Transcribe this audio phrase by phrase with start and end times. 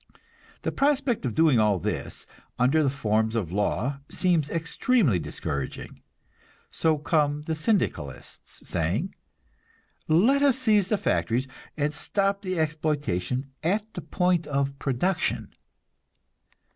[0.63, 2.25] The prospect of doing all this
[2.57, 6.01] under the forms of law seems extremely discouraging;
[6.71, 9.13] so come the Syndicalists, saying,
[10.07, 15.53] "Let us seize the factories, and stop the exploitation at the point of production."